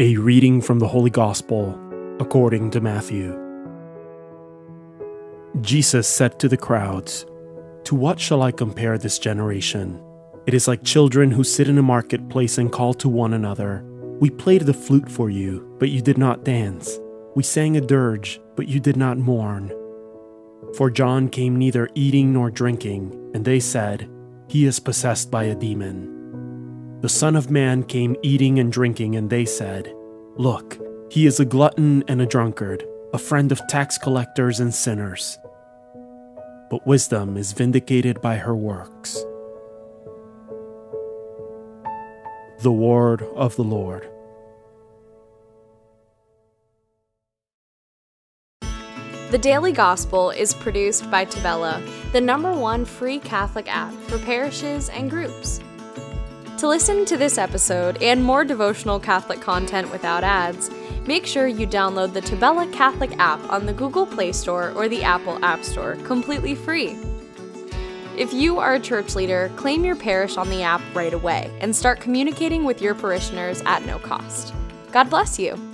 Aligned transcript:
A 0.00 0.16
reading 0.16 0.62
from 0.62 0.78
the 0.78 0.88
Holy 0.88 1.10
Gospel 1.10 1.78
according 2.20 2.70
to 2.70 2.80
Matthew. 2.80 3.38
Jesus 5.60 6.08
said 6.08 6.40
to 6.40 6.48
the 6.48 6.56
crowds, 6.56 7.26
To 7.84 7.94
what 7.94 8.18
shall 8.18 8.40
I 8.40 8.50
compare 8.50 8.96
this 8.96 9.18
generation? 9.18 10.02
It 10.46 10.54
is 10.54 10.66
like 10.66 10.82
children 10.84 11.30
who 11.30 11.44
sit 11.44 11.68
in 11.68 11.76
a 11.76 11.82
marketplace 11.82 12.56
and 12.56 12.72
call 12.72 12.94
to 12.94 13.10
one 13.10 13.34
another. 13.34 13.84
We 14.20 14.30
played 14.30 14.62
the 14.62 14.72
flute 14.72 15.10
for 15.10 15.28
you, 15.28 15.76
but 15.78 15.90
you 15.90 16.00
did 16.00 16.16
not 16.16 16.44
dance. 16.44 16.98
We 17.36 17.42
sang 17.42 17.76
a 17.76 17.82
dirge, 17.82 18.40
but 18.56 18.68
you 18.68 18.80
did 18.80 18.96
not 18.96 19.18
mourn. 19.18 19.70
For 20.78 20.90
John 20.90 21.28
came 21.28 21.56
neither 21.56 21.90
eating 21.94 22.32
nor 22.32 22.50
drinking, 22.50 23.32
and 23.34 23.44
they 23.44 23.60
said, 23.60 24.08
He 24.48 24.64
is 24.64 24.80
possessed 24.80 25.30
by 25.30 25.44
a 25.44 25.54
demon. 25.54 26.19
The 27.00 27.08
Son 27.08 27.34
of 27.34 27.50
Man 27.50 27.82
came 27.82 28.14
eating 28.22 28.58
and 28.58 28.70
drinking, 28.70 29.16
and 29.16 29.30
they 29.30 29.46
said, 29.46 29.90
Look, 30.36 30.78
he 31.10 31.24
is 31.24 31.40
a 31.40 31.46
glutton 31.46 32.04
and 32.08 32.20
a 32.20 32.26
drunkard, 32.26 32.86
a 33.14 33.18
friend 33.18 33.50
of 33.50 33.66
tax 33.68 33.96
collectors 33.96 34.60
and 34.60 34.74
sinners. 34.74 35.38
But 36.70 36.86
wisdom 36.86 37.38
is 37.38 37.52
vindicated 37.52 38.20
by 38.20 38.36
her 38.36 38.54
works. 38.54 39.14
The 42.60 42.70
Word 42.70 43.22
of 43.34 43.56
the 43.56 43.64
Lord. 43.64 44.06
The 49.30 49.38
Daily 49.38 49.72
Gospel 49.72 50.32
is 50.32 50.52
produced 50.52 51.10
by 51.10 51.24
Tabella, 51.24 51.82
the 52.12 52.20
number 52.20 52.52
one 52.52 52.84
free 52.84 53.18
Catholic 53.20 53.74
app 53.74 53.94
for 54.02 54.18
parishes 54.18 54.90
and 54.90 55.08
groups. 55.08 55.60
To 56.60 56.68
listen 56.68 57.06
to 57.06 57.16
this 57.16 57.38
episode 57.38 58.02
and 58.02 58.22
more 58.22 58.44
devotional 58.44 59.00
Catholic 59.00 59.40
content 59.40 59.90
without 59.90 60.22
ads, 60.22 60.70
make 61.06 61.24
sure 61.24 61.46
you 61.46 61.66
download 61.66 62.12
the 62.12 62.20
Tabella 62.20 62.70
Catholic 62.70 63.18
app 63.18 63.40
on 63.50 63.64
the 63.64 63.72
Google 63.72 64.04
Play 64.04 64.32
Store 64.32 64.70
or 64.72 64.86
the 64.86 65.02
Apple 65.02 65.42
App 65.42 65.64
Store 65.64 65.96
completely 66.04 66.54
free. 66.54 66.98
If 68.18 68.34
you 68.34 68.58
are 68.58 68.74
a 68.74 68.78
church 68.78 69.14
leader, 69.14 69.50
claim 69.56 69.86
your 69.86 69.96
parish 69.96 70.36
on 70.36 70.50
the 70.50 70.62
app 70.62 70.82
right 70.94 71.14
away 71.14 71.50
and 71.62 71.74
start 71.74 71.98
communicating 71.98 72.64
with 72.64 72.82
your 72.82 72.94
parishioners 72.94 73.62
at 73.64 73.86
no 73.86 73.98
cost. 73.98 74.52
God 74.92 75.08
bless 75.08 75.38
you. 75.38 75.69